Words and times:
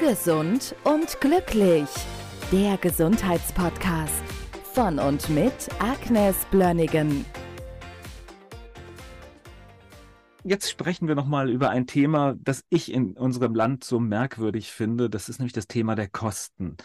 Gesund 0.00 0.74
und 0.84 1.20
glücklich. 1.20 1.86
Der 2.50 2.78
Gesundheitspodcast 2.78 4.22
von 4.72 4.98
und 4.98 5.28
mit 5.28 5.52
Agnes 5.78 6.46
Blönnigan. 6.50 7.26
Jetzt 10.42 10.70
sprechen 10.70 11.06
wir 11.06 11.14
nochmal 11.14 11.50
über 11.50 11.68
ein 11.68 11.86
Thema, 11.86 12.34
das 12.38 12.64
ich 12.70 12.90
in 12.90 13.14
unserem 13.14 13.54
Land 13.54 13.84
so 13.84 14.00
merkwürdig 14.00 14.72
finde. 14.72 15.10
Das 15.10 15.28
ist 15.28 15.38
nämlich 15.38 15.52
das 15.52 15.66
Thema 15.66 15.96
der 15.96 16.08
Kosten. 16.08 16.78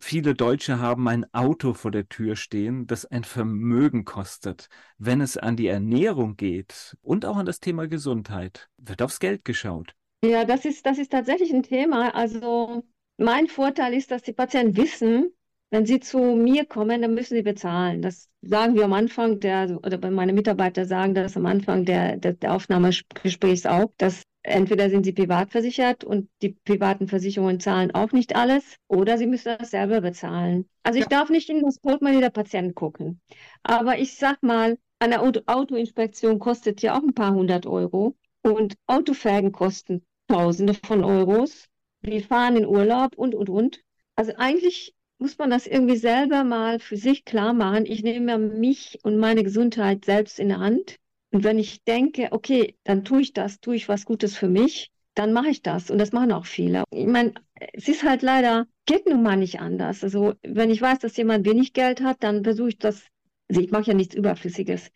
Viele 0.00 0.34
Deutsche 0.34 0.80
haben 0.80 1.06
ein 1.06 1.32
Auto 1.32 1.72
vor 1.72 1.92
der 1.92 2.08
Tür 2.08 2.34
stehen, 2.34 2.88
das 2.88 3.06
ein 3.06 3.22
Vermögen 3.22 4.04
kostet. 4.04 4.68
Wenn 4.98 5.20
es 5.20 5.36
an 5.36 5.56
die 5.56 5.68
Ernährung 5.68 6.36
geht 6.36 6.96
und 7.00 7.26
auch 7.26 7.36
an 7.36 7.46
das 7.46 7.60
Thema 7.60 7.86
Gesundheit, 7.86 8.68
wird 8.76 9.02
aufs 9.02 9.20
Geld 9.20 9.44
geschaut. 9.44 9.95
Ja, 10.24 10.44
das 10.44 10.64
ist, 10.64 10.84
das 10.86 10.98
ist 10.98 11.12
tatsächlich 11.12 11.52
ein 11.52 11.62
Thema. 11.62 12.14
Also 12.14 12.82
mein 13.16 13.46
Vorteil 13.48 13.94
ist, 13.94 14.10
dass 14.10 14.22
die 14.22 14.32
Patienten 14.32 14.76
wissen, 14.76 15.32
wenn 15.70 15.86
sie 15.86 16.00
zu 16.00 16.18
mir 16.18 16.64
kommen, 16.64 17.02
dann 17.02 17.14
müssen 17.14 17.34
sie 17.34 17.42
bezahlen. 17.42 18.02
Das 18.02 18.28
sagen 18.42 18.74
wir 18.76 18.84
am 18.84 18.92
Anfang 18.92 19.40
der, 19.40 19.78
oder 19.84 20.10
meine 20.10 20.32
Mitarbeiter 20.32 20.84
sagen 20.84 21.14
das 21.14 21.36
am 21.36 21.46
Anfang 21.46 21.84
der, 21.84 22.16
der, 22.16 22.34
der 22.34 22.54
Aufnahmegesprächs 22.54 23.66
auch, 23.66 23.92
dass 23.98 24.22
entweder 24.42 24.88
sind 24.90 25.04
sie 25.04 25.12
privat 25.12 25.50
versichert 25.50 26.04
und 26.04 26.28
die 26.40 26.50
privaten 26.50 27.08
Versicherungen 27.08 27.58
zahlen 27.58 27.90
auch 27.92 28.12
nicht 28.12 28.36
alles, 28.36 28.76
oder 28.86 29.18
sie 29.18 29.26
müssen 29.26 29.56
das 29.58 29.72
selber 29.72 30.00
bezahlen. 30.00 30.68
Also 30.84 31.00
ich 31.00 31.06
ja. 31.06 31.18
darf 31.18 31.30
nicht 31.30 31.50
in 31.50 31.62
das 31.62 31.80
Portemonnaie 31.80 32.20
der 32.20 32.30
Patienten 32.30 32.74
gucken. 32.74 33.20
Aber 33.64 33.98
ich 33.98 34.16
sag 34.16 34.40
mal, 34.44 34.78
eine 35.00 35.20
Autoinspektion 35.20 36.38
kostet 36.38 36.80
ja 36.80 36.96
auch 36.96 37.02
ein 37.02 37.12
paar 37.12 37.34
hundert 37.34 37.66
Euro 37.66 38.16
und 38.52 38.74
Autofelgen 38.86 39.52
kosten 39.52 40.02
Tausende 40.28 40.74
von 40.74 41.04
Euros. 41.04 41.68
Wir 42.02 42.22
fahren 42.22 42.56
in 42.56 42.66
Urlaub 42.66 43.16
und, 43.16 43.34
und, 43.34 43.48
und. 43.48 43.80
Also 44.16 44.32
eigentlich 44.36 44.94
muss 45.18 45.38
man 45.38 45.50
das 45.50 45.66
irgendwie 45.66 45.96
selber 45.96 46.44
mal 46.44 46.78
für 46.78 46.96
sich 46.96 47.24
klar 47.24 47.52
machen. 47.52 47.86
Ich 47.86 48.02
nehme 48.02 48.38
mich 48.38 48.98
und 49.02 49.18
meine 49.18 49.44
Gesundheit 49.44 50.04
selbst 50.04 50.38
in 50.38 50.48
der 50.48 50.58
Hand. 50.58 50.96
Und 51.32 51.44
wenn 51.44 51.58
ich 51.58 51.82
denke, 51.84 52.28
okay, 52.30 52.76
dann 52.84 53.04
tue 53.04 53.22
ich 53.22 53.32
das, 53.32 53.60
tue 53.60 53.76
ich 53.76 53.88
was 53.88 54.04
Gutes 54.04 54.36
für 54.36 54.48
mich, 54.48 54.90
dann 55.14 55.32
mache 55.32 55.48
ich 55.48 55.62
das. 55.62 55.90
Und 55.90 55.98
das 55.98 56.12
machen 56.12 56.32
auch 56.32 56.46
viele. 56.46 56.84
Ich 56.90 57.06
meine, 57.06 57.34
es 57.72 57.88
ist 57.88 58.04
halt 58.04 58.22
leider, 58.22 58.66
geht 58.84 59.06
nun 59.06 59.22
mal 59.22 59.36
nicht 59.36 59.60
anders. 59.60 60.04
Also 60.04 60.34
wenn 60.42 60.70
ich 60.70 60.82
weiß, 60.82 60.98
dass 60.98 61.16
jemand 61.16 61.46
wenig 61.46 61.72
Geld 61.72 62.02
hat, 62.02 62.22
dann 62.22 62.44
versuche 62.44 62.70
ich 62.70 62.78
das, 62.78 63.06
also 63.48 63.60
ich 63.60 63.70
mache 63.70 63.86
ja 63.86 63.94
nichts 63.94 64.14
Überflüssiges, 64.14 64.90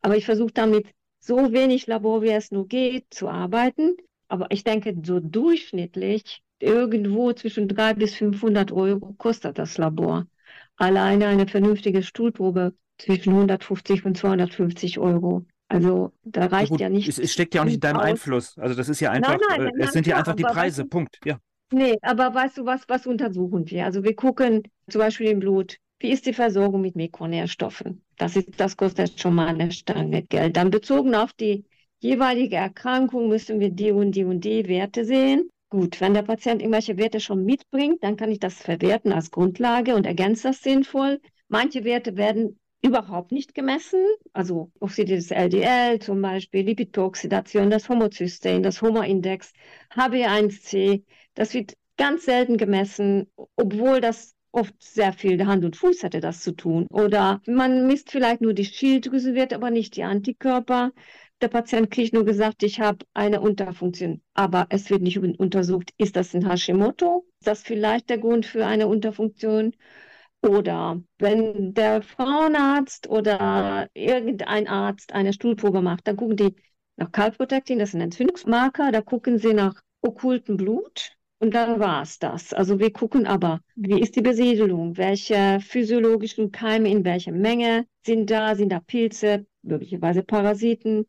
aber 0.00 0.16
ich 0.16 0.24
versuche 0.24 0.52
damit 0.52 0.86
so 1.26 1.52
wenig 1.52 1.86
Labor, 1.86 2.22
wie 2.22 2.30
es 2.30 2.50
nur 2.50 2.66
geht, 2.66 3.06
zu 3.10 3.28
arbeiten. 3.28 3.96
Aber 4.28 4.46
ich 4.50 4.64
denke, 4.64 4.94
so 5.04 5.20
durchschnittlich 5.20 6.42
irgendwo 6.58 7.32
zwischen 7.32 7.68
300 7.68 7.98
bis 7.98 8.14
500 8.14 8.72
Euro 8.72 9.14
kostet 9.18 9.58
das 9.58 9.78
Labor. 9.78 10.26
Alleine 10.76 11.26
eine 11.26 11.46
vernünftige 11.46 12.02
Stuhlprobe 12.02 12.74
zwischen 12.98 13.32
150 13.32 14.04
und 14.04 14.16
250 14.16 14.98
Euro. 14.98 15.44
Also 15.68 16.12
da 16.22 16.46
reicht 16.46 16.70
ja, 16.70 16.74
gut, 16.74 16.80
ja 16.80 16.88
nicht. 16.88 17.08
Es, 17.08 17.18
es, 17.18 17.32
steckt 17.32 17.54
ja 17.54 17.62
auch 17.62 17.64
nicht 17.64 17.74
in 17.74 17.80
deinem 17.80 17.96
aus. 17.96 18.04
Einfluss. 18.04 18.58
Also 18.58 18.74
das 18.74 18.88
ist 18.88 19.00
ja 19.00 19.10
einfach, 19.10 19.30
nein, 19.30 19.40
nein, 19.48 19.60
äh, 19.60 19.64
nein, 19.64 19.80
es 19.80 19.92
sind 19.92 20.06
ja 20.06 20.16
einfach 20.16 20.34
die 20.34 20.44
Preise, 20.44 20.84
Punkt. 20.84 21.18
Ja. 21.24 21.38
Nee, 21.72 21.96
aber 22.02 22.32
weißt 22.32 22.58
du 22.58 22.64
was, 22.64 22.88
was 22.88 23.06
untersuchen 23.06 23.68
wir? 23.68 23.84
Also 23.84 24.04
wir 24.04 24.14
gucken 24.14 24.62
zum 24.88 25.00
Beispiel 25.00 25.26
im 25.26 25.40
Blut, 25.40 25.78
wie 25.98 26.10
ist 26.10 26.26
die 26.26 26.32
Versorgung 26.32 26.82
mit 26.82 26.96
Mikronährstoffen? 26.96 28.02
Das 28.18 28.36
ist, 28.36 28.48
das 28.58 28.76
kostet 28.76 29.18
schon 29.20 29.34
mal 29.34 29.48
eine 29.48 29.72
Stange 29.72 30.22
Geld. 30.22 30.56
Dann 30.56 30.70
bezogen 30.70 31.14
auf 31.14 31.32
die 31.32 31.64
jeweilige 32.00 32.56
Erkrankung 32.56 33.28
müssen 33.28 33.60
wir 33.60 33.70
die 33.70 33.90
und 33.90 34.12
die 34.12 34.24
und 34.24 34.44
die 34.44 34.68
Werte 34.68 35.04
sehen. 35.04 35.48
Gut, 35.68 36.00
wenn 36.00 36.14
der 36.14 36.22
Patient 36.22 36.62
irgendwelche 36.62 36.96
Werte 36.96 37.18
schon 37.18 37.44
mitbringt, 37.44 38.02
dann 38.04 38.16
kann 38.16 38.30
ich 38.30 38.38
das 38.38 38.54
verwerten 38.54 39.12
als 39.12 39.30
Grundlage 39.30 39.96
und 39.96 40.06
ergänze 40.06 40.48
das 40.48 40.62
sinnvoll. 40.62 41.20
Manche 41.48 41.84
Werte 41.84 42.16
werden 42.16 42.58
überhaupt 42.82 43.32
nicht 43.32 43.54
gemessen, 43.54 44.04
also 44.32 44.70
oxidiertes 44.78 45.32
LDL 45.32 45.98
zum 45.98 46.22
Beispiel, 46.22 46.64
Lipidoxidation, 46.64 47.70
das 47.70 47.88
Homozystein, 47.88 48.62
das 48.62 48.80
HOMA-Index, 48.80 49.52
HB1C, 49.94 51.02
das 51.34 51.52
wird 51.54 51.74
ganz 51.96 52.26
selten 52.26 52.58
gemessen, 52.58 53.28
obwohl 53.56 54.00
das 54.00 54.35
oft 54.56 54.74
sehr 54.82 55.12
viel 55.12 55.46
Hand 55.46 55.64
und 55.64 55.76
Fuß 55.76 56.02
hätte, 56.02 56.20
das 56.20 56.40
zu 56.40 56.52
tun. 56.52 56.86
Oder 56.90 57.42
man 57.46 57.86
misst 57.86 58.10
vielleicht 58.10 58.40
nur 58.40 58.54
die 58.54 58.64
Schilddrüsenwerte, 58.64 59.54
aber 59.54 59.70
nicht 59.70 59.96
die 59.96 60.02
Antikörper. 60.02 60.92
Der 61.42 61.48
Patient 61.48 61.90
kriegt 61.90 62.14
nur 62.14 62.24
gesagt, 62.24 62.62
ich 62.62 62.80
habe 62.80 63.04
eine 63.12 63.42
Unterfunktion, 63.42 64.22
aber 64.32 64.66
es 64.70 64.88
wird 64.88 65.02
nicht 65.02 65.18
untersucht, 65.18 65.92
ist 65.98 66.16
das 66.16 66.34
ein 66.34 66.48
Hashimoto? 66.48 67.26
Ist 67.40 67.46
das 67.46 67.62
vielleicht 67.62 68.08
der 68.08 68.16
Grund 68.16 68.46
für 68.46 68.64
eine 68.64 68.86
Unterfunktion? 68.86 69.74
Oder 70.40 71.02
wenn 71.18 71.74
der 71.74 72.00
Frauenarzt 72.00 73.08
oder 73.08 73.88
irgendein 73.92 74.68
Arzt 74.68 75.12
eine 75.12 75.34
Stuhlprobe 75.34 75.82
macht, 75.82 76.08
dann 76.08 76.16
gucken 76.16 76.36
die 76.36 76.54
nach 76.96 77.12
Calprotectin, 77.12 77.78
das 77.78 77.90
ist 77.90 77.96
ein 77.96 78.00
Entzündungsmarker, 78.00 78.90
da 78.90 79.02
gucken 79.02 79.38
sie 79.38 79.52
nach 79.52 79.74
okkultem 80.00 80.56
Blut 80.56 81.16
und 81.46 81.52
dann 81.52 81.78
war 81.78 82.02
es 82.02 82.18
das. 82.18 82.52
Also 82.52 82.80
wir 82.80 82.92
gucken 82.92 83.24
aber, 83.24 83.60
wie 83.76 84.00
ist 84.00 84.16
die 84.16 84.20
Besiedelung, 84.20 84.96
welche 84.96 85.60
physiologischen 85.60 86.50
Keime 86.50 86.90
in 86.90 87.04
welcher 87.04 87.30
Menge 87.30 87.86
sind 88.04 88.28
da, 88.30 88.56
sind 88.56 88.72
da 88.72 88.80
Pilze, 88.80 89.46
möglicherweise 89.62 90.24
Parasiten, 90.24 91.06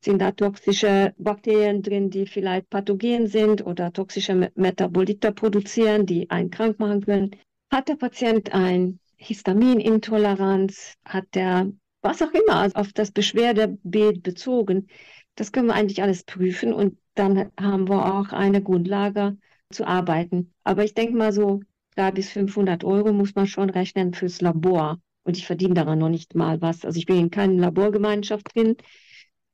sind 0.00 0.22
da 0.22 0.30
toxische 0.30 1.12
Bakterien 1.18 1.82
drin, 1.82 2.08
die 2.08 2.26
vielleicht 2.26 2.70
pathogen 2.70 3.26
sind 3.26 3.66
oder 3.66 3.92
toxische 3.92 4.52
Metabolite 4.54 5.32
produzieren, 5.32 6.06
die 6.06 6.30
einen 6.30 6.52
krank 6.52 6.78
machen 6.78 7.04
können. 7.04 7.30
Hat 7.72 7.88
der 7.88 7.96
Patient 7.96 8.54
ein 8.54 9.00
Histaminintoleranz? 9.16 10.94
Hat 11.04 11.34
der 11.34 11.72
was 12.00 12.22
auch 12.22 12.32
immer 12.32 12.70
auf 12.74 12.92
das 12.92 13.10
Beschwerdebild 13.10 14.22
bezogen? 14.22 14.86
Das 15.34 15.50
können 15.50 15.66
wir 15.66 15.74
eigentlich 15.74 16.00
alles 16.00 16.22
prüfen 16.22 16.72
und 16.72 16.96
dann 17.16 17.50
haben 17.58 17.88
wir 17.88 18.14
auch 18.14 18.28
eine 18.32 18.62
Grundlage 18.62 19.36
zu 19.70 19.86
arbeiten. 19.86 20.52
Aber 20.64 20.84
ich 20.84 20.94
denke 20.94 21.16
mal 21.16 21.32
so, 21.32 21.60
drei 21.96 22.10
bis 22.10 22.30
500 22.30 22.84
Euro 22.84 23.12
muss 23.12 23.34
man 23.34 23.46
schon 23.46 23.70
rechnen 23.70 24.14
fürs 24.14 24.40
Labor. 24.40 25.00
Und 25.22 25.36
ich 25.36 25.46
verdiene 25.46 25.74
daran 25.74 25.98
noch 25.98 26.08
nicht 26.08 26.34
mal 26.34 26.60
was. 26.60 26.84
Also 26.84 26.98
ich 26.98 27.06
bin 27.06 27.18
in 27.18 27.30
keiner 27.30 27.54
Laborgemeinschaft 27.54 28.54
drin. 28.54 28.76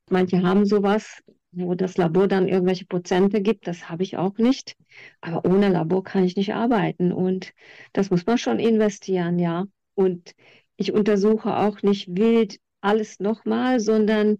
Manche 0.09 0.41
haben 0.41 0.65
sowas, 0.65 1.21
wo 1.51 1.75
das 1.75 1.97
Labor 1.97 2.27
dann 2.27 2.47
irgendwelche 2.47 2.85
Prozente 2.85 3.41
gibt. 3.41 3.67
Das 3.67 3.89
habe 3.89 4.03
ich 4.03 4.17
auch 4.17 4.37
nicht. 4.37 4.75
Aber 5.21 5.45
ohne 5.45 5.69
Labor 5.69 6.03
kann 6.03 6.23
ich 6.23 6.35
nicht 6.35 6.53
arbeiten. 6.53 7.11
Und 7.11 7.53
das 7.93 8.09
muss 8.09 8.25
man 8.25 8.37
schon 8.37 8.59
investieren, 8.59 9.39
ja. 9.39 9.65
Und 9.95 10.33
ich 10.77 10.93
untersuche 10.93 11.57
auch 11.57 11.81
nicht 11.81 12.15
wild 12.15 12.59
alles 12.81 13.19
nochmal, 13.19 13.79
sondern 13.79 14.37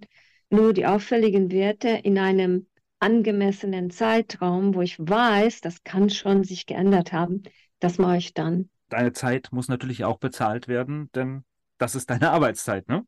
nur 0.49 0.73
die 0.73 0.85
auffälligen 0.85 1.51
Werte 1.51 1.89
in 1.89 2.17
einem 2.17 2.67
angemessenen 2.99 3.89
Zeitraum, 3.91 4.75
wo 4.75 4.81
ich 4.81 4.97
weiß, 4.99 5.61
das 5.61 5.83
kann 5.83 6.09
schon 6.09 6.43
sich 6.43 6.65
geändert 6.65 7.13
haben, 7.13 7.43
das 7.79 7.97
mache 7.97 8.17
ich 8.17 8.33
dann. 8.33 8.69
Deine 8.89 9.13
Zeit 9.13 9.49
muss 9.51 9.67
natürlich 9.67 10.03
auch 10.05 10.17
bezahlt 10.17 10.67
werden, 10.67 11.11
denn 11.13 11.43
das 11.77 11.95
ist 11.95 12.09
deine 12.09 12.31
Arbeitszeit, 12.31 12.87
ne? 12.87 13.05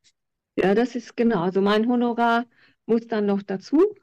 Ja, 0.55 0.75
das 0.75 0.95
ist 0.95 1.15
genau. 1.15 1.41
Also 1.43 1.61
mein 1.61 1.87
Honorar 1.87 2.45
muss 2.85 3.07
dann 3.07 3.25
noch 3.25 3.41
dazu. 3.41 3.95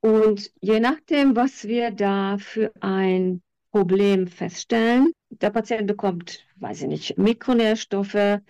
Und 0.00 0.52
je 0.60 0.80
nachdem, 0.80 1.34
was 1.36 1.64
wir 1.64 1.90
da 1.90 2.38
für 2.38 2.72
ein 2.80 3.42
Problem 3.72 4.28
feststellen, 4.28 5.12
der 5.30 5.50
Patient 5.50 5.86
bekommt, 5.86 6.46
weiß 6.56 6.82
ich 6.82 6.88
nicht, 6.88 7.18
Mikronährstoffe, 7.18 8.40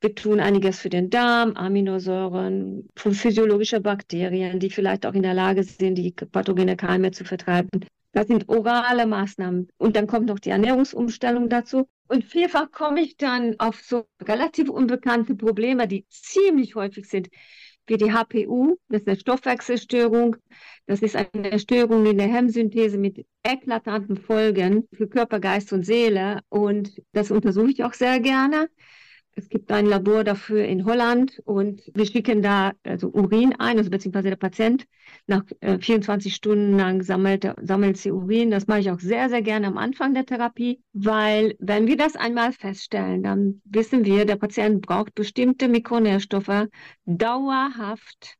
wir 0.00 0.14
tun 0.14 0.40
einiges 0.40 0.78
für 0.80 0.90
den 0.90 1.10
Darm, 1.10 1.54
Aminosäuren, 1.54 2.88
physiologische 2.96 3.80
Bakterien, 3.80 4.60
die 4.60 4.70
vielleicht 4.70 5.06
auch 5.06 5.14
in 5.14 5.22
der 5.22 5.34
Lage 5.34 5.64
sind, 5.64 5.96
die 5.96 6.12
pathogene 6.12 6.76
Keime 6.76 7.10
zu 7.10 7.24
vertreiben. 7.24 7.68
Das 8.12 8.26
sind 8.26 8.48
orale 8.48 9.06
Maßnahmen. 9.06 9.68
Und 9.76 9.96
dann 9.96 10.06
kommt 10.06 10.26
noch 10.26 10.38
die 10.38 10.50
Ernährungsumstellung 10.50 11.48
dazu. 11.48 11.88
Und 12.08 12.24
vielfach 12.24 12.70
komme 12.70 13.02
ich 13.02 13.16
dann 13.16 13.56
auf 13.58 13.80
so 13.82 14.06
relativ 14.22 14.70
unbekannte 14.70 15.34
Probleme, 15.34 15.86
die 15.86 16.06
ziemlich 16.08 16.74
häufig 16.74 17.06
sind, 17.06 17.28
wie 17.88 17.96
die 17.96 18.12
HPU, 18.12 18.76
das 18.88 19.00
ist 19.00 19.08
eine 19.08 19.18
Stoffwechselstörung. 19.18 20.36
Das 20.86 21.00
ist 21.00 21.16
eine 21.16 21.58
Störung 21.58 22.06
in 22.06 22.18
der 22.18 22.28
Hemmsynthese 22.28 22.98
mit 22.98 23.26
eklatanten 23.42 24.16
Folgen 24.16 24.86
für 24.92 25.08
Körper, 25.08 25.40
Geist 25.40 25.72
und 25.72 25.84
Seele. 25.84 26.40
Und 26.48 26.92
das 27.12 27.30
untersuche 27.30 27.70
ich 27.70 27.84
auch 27.84 27.94
sehr 27.94 28.20
gerne. 28.20 28.68
Es 29.38 29.48
gibt 29.48 29.70
ein 29.70 29.86
Labor 29.86 30.24
dafür 30.24 30.64
in 30.64 30.84
Holland 30.84 31.40
und 31.44 31.80
wir 31.94 32.06
schicken 32.06 32.42
da 32.42 32.72
also 32.82 33.08
Urin 33.08 33.54
ein, 33.60 33.78
also 33.78 33.88
beziehungsweise 33.88 34.30
der 34.30 34.36
Patient 34.36 34.84
nach 35.28 35.44
äh, 35.60 35.78
24 35.78 36.34
Stunden 36.34 36.76
lang 36.76 37.04
sammelt, 37.04 37.46
sammelt 37.62 37.98
sie 37.98 38.10
Urin. 38.10 38.50
Das 38.50 38.66
mache 38.66 38.80
ich 38.80 38.90
auch 38.90 38.98
sehr, 38.98 39.28
sehr 39.28 39.42
gerne 39.42 39.68
am 39.68 39.78
Anfang 39.78 40.12
der 40.12 40.26
Therapie, 40.26 40.82
weil 40.92 41.54
wenn 41.60 41.86
wir 41.86 41.96
das 41.96 42.16
einmal 42.16 42.52
feststellen, 42.52 43.22
dann 43.22 43.62
wissen 43.64 44.04
wir, 44.04 44.24
der 44.24 44.34
Patient 44.36 44.82
braucht 44.84 45.14
bestimmte 45.14 45.68
Mikronährstoffe 45.68 46.66
dauerhaft 47.04 48.38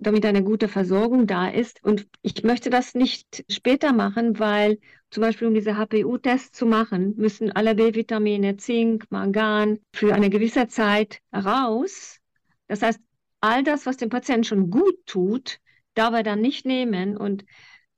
damit 0.00 0.24
eine 0.24 0.42
gute 0.42 0.66
Versorgung 0.68 1.26
da 1.26 1.48
ist. 1.48 1.84
Und 1.84 2.08
ich 2.22 2.42
möchte 2.42 2.70
das 2.70 2.94
nicht 2.94 3.44
später 3.50 3.92
machen, 3.92 4.38
weil 4.38 4.78
zum 5.10 5.22
Beispiel 5.22 5.46
um 5.48 5.54
diese 5.54 5.76
HPU-Tests 5.76 6.56
zu 6.56 6.66
machen, 6.66 7.14
müssen 7.16 7.52
alle 7.52 7.74
B-Vitamine, 7.74 8.56
Zink, 8.56 9.04
Mangan 9.10 9.78
für 9.94 10.14
eine 10.14 10.30
gewisse 10.30 10.66
Zeit 10.68 11.20
raus. 11.32 12.18
Das 12.66 12.82
heißt, 12.82 13.00
all 13.40 13.62
das, 13.62 13.86
was 13.86 13.98
dem 13.98 14.08
Patienten 14.08 14.44
schon 14.44 14.70
gut 14.70 14.96
tut, 15.06 15.60
darf 15.94 16.14
er 16.14 16.22
dann 16.22 16.40
nicht 16.40 16.64
nehmen. 16.64 17.16
Und 17.16 17.44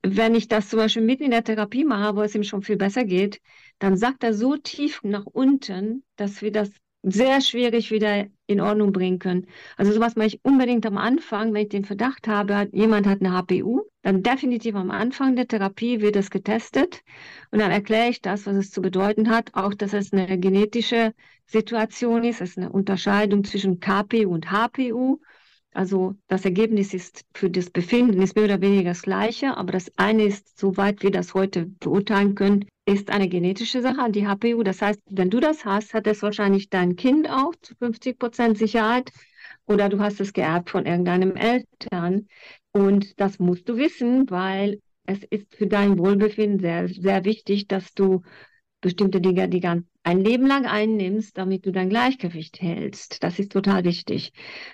wenn 0.01 0.35
ich 0.35 0.49
das 0.49 0.69
zum 0.69 0.79
Beispiel 0.79 1.03
mitten 1.03 1.23
in 1.23 1.31
der 1.31 1.43
Therapie 1.43 1.85
mache, 1.85 2.15
wo 2.15 2.21
es 2.21 2.35
ihm 2.35 2.43
schon 2.43 2.63
viel 2.63 2.77
besser 2.77 3.05
geht, 3.05 3.39
dann 3.79 3.95
sackt 3.95 4.23
er 4.23 4.33
so 4.33 4.57
tief 4.57 4.99
nach 5.03 5.25
unten, 5.25 6.03
dass 6.17 6.41
wir 6.41 6.51
das 6.51 6.69
sehr 7.03 7.41
schwierig 7.41 7.91
wieder 7.91 8.27
in 8.47 8.61
Ordnung 8.61 8.93
bringen 8.93 9.19
können. 9.19 9.47
Also 9.75 9.91
sowas 9.91 10.15
mache 10.15 10.27
ich 10.27 10.39
unbedingt 10.43 10.85
am 10.85 10.97
Anfang, 10.97 11.53
wenn 11.53 11.63
ich 11.63 11.69
den 11.69 11.85
Verdacht 11.85 12.27
habe, 12.27 12.69
jemand 12.71 13.07
hat 13.07 13.19
eine 13.21 13.33
HPU, 13.33 13.81
dann 14.03 14.23
definitiv 14.23 14.75
am 14.75 14.89
Anfang 14.89 15.35
der 15.35 15.47
Therapie 15.47 15.99
wird 16.01 16.15
es 16.15 16.29
getestet 16.29 17.03
und 17.51 17.59
dann 17.59 17.71
erkläre 17.71 18.09
ich 18.09 18.21
das, 18.21 18.45
was 18.45 18.55
es 18.55 18.71
zu 18.71 18.81
bedeuten 18.81 19.29
hat, 19.29 19.53
auch 19.53 19.73
dass 19.73 19.93
es 19.93 20.13
eine 20.13 20.39
genetische 20.39 21.13
Situation 21.45 22.23
ist, 22.23 22.41
es 22.41 22.51
ist 22.51 22.57
eine 22.57 22.71
Unterscheidung 22.71 23.43
zwischen 23.43 23.79
KPU 23.81 24.33
und 24.33 24.51
HPU. 24.51 25.19
Also 25.73 26.15
das 26.27 26.45
Ergebnis 26.45 26.93
ist 26.93 27.25
für 27.33 27.49
das 27.49 27.69
Befinden 27.69 28.21
ist 28.21 28.35
mehr 28.35 28.45
oder 28.45 28.61
weniger 28.61 28.91
das 28.91 29.01
gleiche, 29.01 29.57
aber 29.57 29.73
das 29.73 29.91
eine 29.97 30.23
ist, 30.23 30.57
soweit 30.57 31.01
wir 31.03 31.11
das 31.11 31.33
heute 31.33 31.65
beurteilen 31.65 32.35
können, 32.35 32.65
ist 32.85 33.09
eine 33.09 33.29
genetische 33.29 33.81
Sache, 33.81 34.11
die 34.11 34.27
HPU. 34.27 34.63
Das 34.63 34.81
heißt, 34.81 35.01
wenn 35.09 35.29
du 35.29 35.39
das 35.39 35.65
hast, 35.65 35.93
hat 35.93 36.07
es 36.07 36.21
wahrscheinlich 36.21 36.69
dein 36.69 36.95
Kind 36.95 37.29
auch 37.29 37.53
zu 37.61 37.75
50 37.75 38.19
Prozent 38.19 38.57
Sicherheit 38.57 39.11
oder 39.65 39.89
du 39.89 39.99
hast 39.99 40.19
es 40.19 40.33
geerbt 40.33 40.69
von 40.69 40.85
irgendeinem 40.85 41.35
Eltern. 41.35 42.27
Und 42.71 43.19
das 43.19 43.39
musst 43.39 43.69
du 43.69 43.77
wissen, 43.77 44.29
weil 44.29 44.81
es 45.05 45.23
ist 45.29 45.55
für 45.55 45.67
dein 45.67 45.97
Wohlbefinden 45.97 46.59
sehr, 46.59 46.87
sehr 46.87 47.23
wichtig, 47.23 47.67
dass 47.67 47.93
du 47.93 48.21
bestimmte 48.81 49.21
Dinge 49.21 49.47
die 49.47 49.59
ein 50.03 50.19
Leben 50.19 50.45
lang 50.45 50.65
einnimmst, 50.65 51.37
damit 51.37 51.65
du 51.65 51.71
dein 51.71 51.89
Gleichgewicht 51.89 52.61
hältst. 52.61 53.23
Das 53.23 53.39
ist 53.39 53.53
total 53.53 53.85
wichtig. 53.85 54.33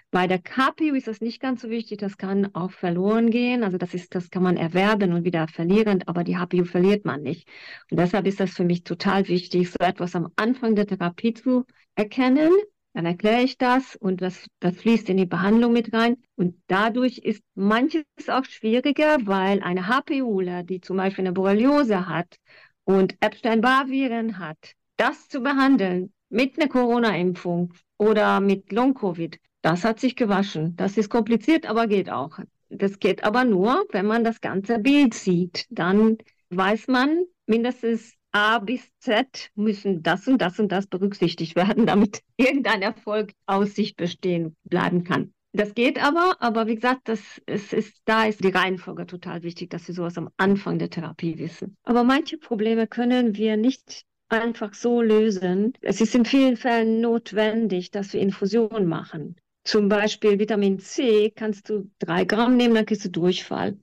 Bei 0.10 0.26
der 0.26 0.40
KPU 0.40 0.96
ist 0.96 1.08
das 1.08 1.22
nicht 1.22 1.40
ganz 1.40 1.62
so 1.62 1.70
wichtig. 1.70 2.00
Das 2.00 2.18
kann 2.18 2.54
auch 2.56 2.72
verloren 2.72 3.30
gehen. 3.30 3.64
Also 3.64 3.78
das 3.78 3.94
ist, 3.94 4.16
das 4.16 4.32
kann 4.32 4.42
man 4.44 4.58
erwerben 4.58 5.14
und 5.14 5.24
wieder 5.24 5.48
verlieren, 5.48 6.04
aber 6.08 6.24
die 6.24 6.38
HPU 6.38 6.66
verliert 6.66 7.06
man 7.06 7.22
nicht. 7.22 7.48
Und 7.92 8.00
deshalb 8.00 8.26
ist 8.26 8.40
das 8.40 8.52
für 8.52 8.64
mich 8.64 8.84
total 8.84 9.28
wichtig, 9.28 9.70
so 9.70 9.78
etwas 9.80 10.16
am 10.16 10.30
Anfang 10.36 10.76
der 10.76 10.88
Therapie 10.88 11.34
zu 11.34 11.66
erkennen. 11.96 12.52
Dann 12.94 13.06
erkläre 13.06 13.44
ich 13.44 13.60
das 13.60 13.96
und 13.96 14.22
das, 14.22 14.48
das 14.60 14.76
fließt 14.78 15.10
in 15.10 15.18
die 15.18 15.28
Behandlung 15.28 15.74
mit 15.74 15.94
rein. 15.94 16.18
Und 16.36 16.56
dadurch 16.66 17.20
ist 17.20 17.44
manches 17.54 18.04
auch 18.28 18.46
schwieriger, 18.46 19.18
weil 19.26 19.62
eine 19.62 19.88
HPUler, 19.88 20.64
die 20.64 20.82
zum 20.82 20.98
Beispiel 20.98 21.26
eine 21.26 21.34
Borreliose 21.34 22.08
hat 22.08 22.38
und 22.84 23.16
Epstein-Barr-Viren 23.22 24.40
hat, 24.40 24.74
das 25.00 25.30
zu 25.30 25.42
behandeln 25.42 26.12
mit 26.30 26.60
einer 26.60 26.70
Corona-Impfung 26.70 27.74
oder 27.98 28.40
mit 28.40 28.72
Long-Covid, 28.72 29.40
das 29.62 29.84
hat 29.84 30.00
sich 30.00 30.16
gewaschen. 30.16 30.76
Das 30.76 30.98
ist 30.98 31.10
kompliziert, 31.10 31.66
aber 31.66 31.88
geht 31.88 32.10
auch. 32.10 32.40
Das 32.70 33.00
geht 33.00 33.24
aber 33.24 33.46
nur, 33.46 33.86
wenn 33.92 34.06
man 34.06 34.24
das 34.24 34.42
ganze 34.42 34.80
Bild 34.80 35.14
sieht. 35.14 35.66
Dann 35.70 36.18
weiß 36.50 36.88
man, 36.88 37.24
mindestens 37.46 38.14
A 38.32 38.60
bis 38.60 38.92
Z 39.00 39.50
müssen 39.56 40.04
das 40.04 40.28
und 40.28 40.40
das 40.40 40.60
und 40.60 40.72
das 40.72 40.88
berücksichtigt 40.88 41.56
werden, 41.56 41.86
damit 41.88 42.22
irgendein 42.38 42.82
Erfolg 42.82 43.32
aus 43.46 43.76
sich 43.76 43.96
bestehen 43.96 44.56
bleiben 44.64 45.04
kann. 45.04 45.34
Das 45.52 45.74
geht 45.74 46.02
aber, 46.02 46.38
aber 46.42 46.68
wie 46.68 46.76
gesagt, 46.76 47.08
das, 47.10 47.42
es 47.48 47.74
ist, 47.74 48.02
da 48.06 48.26
ist 48.26 48.44
die 48.44 48.50
Reihenfolge 48.50 49.08
total 49.08 49.42
wichtig, 49.42 49.72
dass 49.72 49.88
wir 49.88 49.96
sowas 49.96 50.16
am 50.20 50.30
Anfang 50.38 50.78
der 50.78 50.92
Therapie 50.92 51.40
wissen. 51.40 51.76
Aber 51.84 52.04
manche 52.04 52.38
Probleme 52.38 52.86
können 52.86 53.36
wir 53.36 53.58
nicht 53.58 54.06
einfach 54.30 54.74
so 54.74 55.02
lösen. 55.02 55.74
Es 55.82 56.02
ist 56.02 56.16
in 56.16 56.26
vielen 56.26 56.58
Fällen 56.58 57.02
notwendig, 57.02 57.92
dass 57.92 58.14
wir 58.14 58.22
Infusionen 58.22 58.86
machen. 58.88 59.36
Zum 59.64 59.90
Beispiel 59.90 60.40
Vitamin 60.40 60.80
C 60.80 61.32
kannst 61.32 61.70
du 61.70 61.92
drei 62.00 62.26
Gramm 62.26 62.56
nehmen, 62.58 62.76
dann 62.76 62.86
kriegst 62.86 63.06
du 63.06 63.10
Durchfall. 63.10 63.78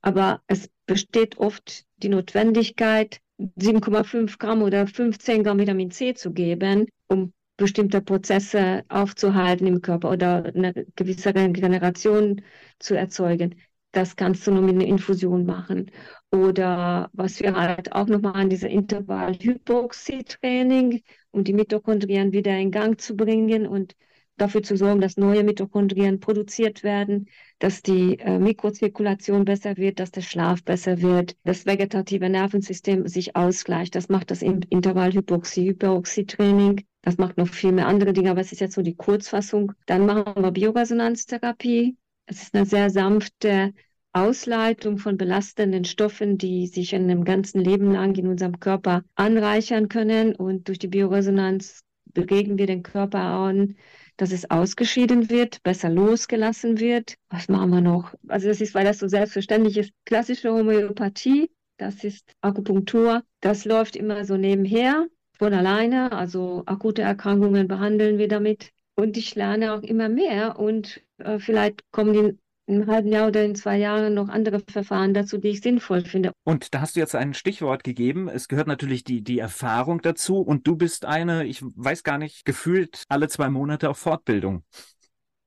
Aber 0.00 0.42
es 0.46 0.68
besteht 0.86 1.38
oft 1.38 1.84
die 1.98 2.08
Notwendigkeit, 2.08 3.20
7,5 3.56 4.38
Gramm 4.38 4.62
oder 4.62 4.86
15 4.86 5.44
Gramm 5.44 5.58
Vitamin 5.58 5.90
C 5.90 6.14
zu 6.14 6.32
geben, 6.32 6.86
um 7.06 7.32
bestimmte 7.56 8.00
Prozesse 8.00 8.84
aufzuhalten 8.88 9.66
im 9.66 9.82
Körper 9.82 10.10
oder 10.10 10.44
eine 10.46 10.72
gewisse 10.96 11.34
Regeneration 11.34 12.42
zu 12.78 12.94
erzeugen. 12.96 13.56
Das 13.92 14.16
kannst 14.16 14.46
du 14.46 14.52
nur 14.52 14.62
mit 14.62 14.74
einer 14.76 14.86
Infusion 14.86 15.44
machen. 15.44 15.90
Oder 16.32 17.10
was 17.12 17.40
wir 17.40 17.56
halt 17.56 17.90
auch 17.92 18.06
noch 18.06 18.20
machen, 18.20 18.50
dieser 18.50 18.68
Intervall-Hypoxie-Training, 18.68 21.02
um 21.32 21.42
die 21.44 21.52
Mitochondrien 21.52 22.32
wieder 22.32 22.56
in 22.56 22.70
Gang 22.70 23.00
zu 23.00 23.16
bringen 23.16 23.66
und 23.66 23.96
dafür 24.36 24.62
zu 24.62 24.76
sorgen, 24.76 25.00
dass 25.00 25.16
neue 25.16 25.42
Mitochondrien 25.44 26.20
produziert 26.20 26.82
werden, 26.84 27.28
dass 27.58 27.82
die 27.82 28.18
äh, 28.20 28.38
Mikrozirkulation 28.38 29.44
besser 29.44 29.76
wird, 29.76 29.98
dass 30.00 30.10
der 30.12 30.22
Schlaf 30.22 30.64
besser 30.64 31.02
wird, 31.02 31.36
das 31.44 31.66
vegetative 31.66 32.30
Nervensystem 32.30 33.06
sich 33.06 33.36
ausgleicht. 33.36 33.94
Das 33.94 34.08
macht 34.08 34.30
das 34.30 34.40
Intervall-Hypoxie-Hyperoxie-Training. 34.42 36.84
Das 37.02 37.18
macht 37.18 37.36
noch 37.38 37.48
viel 37.48 37.72
mehr 37.72 37.88
andere 37.88 38.12
Dinge, 38.12 38.30
aber 38.30 38.40
es 38.40 38.52
ist 38.52 38.60
jetzt 38.60 38.74
so 38.74 38.82
die 38.82 38.96
Kurzfassung. 38.96 39.72
Dann 39.86 40.06
machen 40.06 40.42
wir 40.42 40.50
Bioresonanztherapie. 40.52 41.96
Es 42.26 42.42
ist 42.42 42.54
eine 42.54 42.66
sehr 42.66 42.90
sanfte 42.90 43.72
Ausleitung 44.12 44.98
von 44.98 45.16
belastenden 45.16 45.84
Stoffen, 45.84 46.36
die 46.36 46.66
sich 46.66 46.92
in 46.92 47.04
einem 47.04 47.24
ganzen 47.24 47.60
Leben 47.60 47.92
lang 47.92 48.14
in 48.16 48.26
unserem 48.26 48.58
Körper 48.58 49.02
anreichern 49.14 49.88
können. 49.88 50.34
Und 50.34 50.68
durch 50.68 50.78
die 50.78 50.88
Bioresonanz 50.88 51.84
bewegen 52.06 52.58
wir 52.58 52.66
den 52.66 52.82
Körper 52.82 53.20
an, 53.20 53.76
dass 54.16 54.32
es 54.32 54.50
ausgeschieden 54.50 55.30
wird, 55.30 55.62
besser 55.62 55.88
losgelassen 55.90 56.80
wird. 56.80 57.14
Was 57.28 57.48
machen 57.48 57.70
wir 57.70 57.80
noch? 57.80 58.14
Also 58.28 58.48
das 58.48 58.60
ist, 58.60 58.74
weil 58.74 58.84
das 58.84 58.98
so 58.98 59.08
selbstverständlich 59.08 59.76
ist, 59.76 59.92
klassische 60.04 60.52
Homöopathie, 60.52 61.50
das 61.78 62.04
ist 62.04 62.32
Akupunktur, 62.40 63.22
das 63.40 63.64
läuft 63.64 63.96
immer 63.96 64.24
so 64.24 64.36
nebenher 64.36 65.06
von 65.38 65.54
alleine. 65.54 66.12
Also 66.12 66.64
akute 66.66 67.02
Erkrankungen 67.02 67.68
behandeln 67.68 68.18
wir 68.18 68.28
damit. 68.28 68.70
Und 68.94 69.16
ich 69.16 69.34
lerne 69.34 69.72
auch 69.72 69.82
immer 69.82 70.10
mehr 70.10 70.58
und 70.58 71.00
äh, 71.18 71.38
vielleicht 71.38 71.90
kommen 71.90 72.12
die 72.12 72.38
einem 72.74 72.86
halben 72.86 73.12
Jahr 73.12 73.28
oder 73.28 73.44
in 73.44 73.54
zwei 73.54 73.78
Jahren 73.78 74.14
noch 74.14 74.28
andere 74.28 74.60
Verfahren 74.60 75.14
dazu, 75.14 75.38
die 75.38 75.48
ich 75.48 75.60
sinnvoll 75.60 76.04
finde. 76.04 76.32
Und 76.44 76.74
da 76.74 76.80
hast 76.80 76.96
du 76.96 77.00
jetzt 77.00 77.14
ein 77.14 77.34
Stichwort 77.34 77.84
gegeben. 77.84 78.28
Es 78.28 78.48
gehört 78.48 78.66
natürlich 78.66 79.04
die, 79.04 79.22
die 79.22 79.38
Erfahrung 79.38 80.00
dazu. 80.00 80.40
Und 80.40 80.66
du 80.66 80.76
bist 80.76 81.04
eine, 81.04 81.46
ich 81.46 81.62
weiß 81.62 82.02
gar 82.02 82.18
nicht, 82.18 82.44
gefühlt 82.44 83.04
alle 83.08 83.28
zwei 83.28 83.48
Monate 83.48 83.90
auf 83.90 83.98
Fortbildung. 83.98 84.62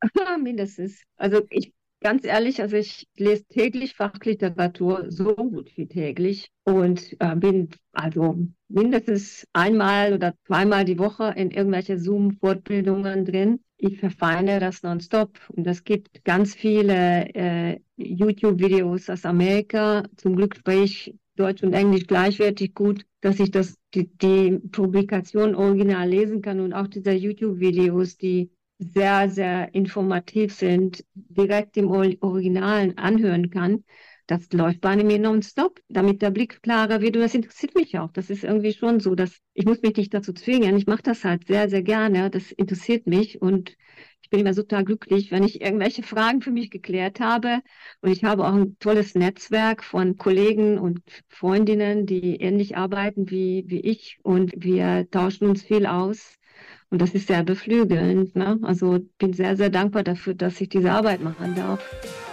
Mindestens. 0.42 1.02
Also 1.18 1.42
ich 1.50 1.74
ganz 2.04 2.26
ehrlich, 2.26 2.62
also 2.62 2.76
ich 2.76 3.08
lese 3.16 3.46
täglich 3.46 3.96
Fachliteratur, 3.96 5.06
so 5.10 5.34
gut 5.36 5.76
wie 5.76 5.88
täglich 5.88 6.52
und 6.66 7.16
äh, 7.20 7.36
bin 7.36 7.70
also 7.94 8.38
mindestens 8.68 9.48
einmal 9.54 10.14
oder 10.14 10.34
zweimal 10.46 10.86
die 10.86 11.00
Woche 11.00 11.34
in 11.36 11.50
irgendwelche 11.50 11.98
Zoom-Fortbildungen 11.98 13.26
drin. 13.26 13.62
Ich 13.86 14.00
verfeine 14.00 14.62
das 14.62 14.82
nonstop 14.82 15.38
und 15.50 15.68
es 15.68 15.84
gibt 15.84 16.24
ganz 16.24 16.56
viele 16.56 17.28
äh, 17.36 17.82
YouTube-Videos 17.98 19.10
aus 19.10 19.26
Amerika. 19.26 20.04
Zum 20.16 20.38
Glück 20.38 20.56
spreche 20.56 20.84
ich 20.84 21.16
Deutsch 21.36 21.64
und 21.64 21.74
Englisch 21.74 22.08
gleichwertig 22.08 22.76
gut, 22.76 23.06
dass 23.20 23.42
ich 23.42 23.52
das, 23.52 23.78
die, 23.94 24.08
die 24.08 24.58
Publikation 24.72 25.54
original 25.54 26.08
lesen 26.08 26.42
kann 26.42 26.62
und 26.62 26.72
auch 26.72 26.88
diese 26.88 27.12
YouTube-Videos, 27.12 28.16
die 28.16 28.52
sehr, 28.80 29.30
sehr 29.30 29.76
informativ 29.76 30.54
sind, 30.56 31.04
direkt 31.14 31.76
im 31.76 31.90
Originalen 31.90 32.98
anhören 32.98 33.50
kann. 33.50 33.84
Das 34.28 34.52
läuft 34.54 34.80
bei 34.80 34.96
mir 34.96 35.20
nonstop, 35.20 35.82
damit 35.90 36.22
der 36.22 36.32
Blick 36.32 36.62
klarer 36.64 37.02
wird. 37.02 37.16
Und 37.16 37.24
das 37.24 37.36
interessiert 37.36 37.76
mich 37.76 38.00
auch. 38.00 38.12
Das 38.14 38.30
ist 38.30 38.44
irgendwie 38.44 38.74
schon 38.74 39.00
so, 39.02 39.16
dass 39.16 39.40
ich 39.54 39.66
muss 39.66 39.82
mich 39.82 39.98
nicht 39.98 40.14
dazu 40.14 40.32
zwingen. 40.32 40.78
Ich 40.78 40.88
mache 40.88 41.04
das 41.04 41.26
halt 41.26 41.46
sehr, 41.48 41.70
sehr 41.70 41.84
gerne. 41.84 42.30
Das 42.30 42.52
interessiert 42.52 43.06
mich 43.06 43.42
und 43.42 43.76
ich 44.22 44.30
bin 44.30 44.40
immer 44.40 44.54
total 44.56 44.86
glücklich, 44.86 45.32
wenn 45.32 45.44
ich 45.44 45.62
irgendwelche 45.62 46.04
Fragen 46.04 46.42
für 46.42 46.52
mich 46.52 46.72
geklärt 46.72 47.20
habe. 47.20 47.60
Und 48.02 48.12
ich 48.12 48.24
habe 48.24 48.48
auch 48.48 48.54
ein 48.54 48.78
tolles 48.80 49.14
Netzwerk 49.16 49.84
von 49.84 50.18
Kollegen 50.18 50.80
und 50.80 51.02
Freundinnen, 51.28 52.06
die 52.06 52.38
ähnlich 52.38 52.78
arbeiten 52.78 53.30
wie, 53.30 53.66
wie 53.68 53.82
ich. 53.82 54.20
Und 54.24 54.54
wir 54.56 55.08
tauschen 55.12 55.50
uns 55.50 55.64
viel 55.64 55.86
aus. 55.86 56.38
Und 56.90 57.02
das 57.02 57.14
ist 57.14 57.28
sehr 57.28 57.44
beflügelnd. 57.44 58.36
Ne? 58.36 58.60
Also 58.62 59.00
bin 59.18 59.34
sehr, 59.34 59.58
sehr 59.58 59.70
dankbar 59.70 60.04
dafür, 60.04 60.34
dass 60.34 60.62
ich 60.62 60.70
diese 60.70 60.92
Arbeit 60.92 61.22
machen 61.22 61.56
darf. 61.56 62.33